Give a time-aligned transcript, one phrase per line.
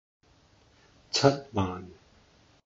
[1.11, 1.87] 七萬